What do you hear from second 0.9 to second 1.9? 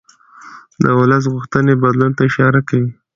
ولس غوښتنې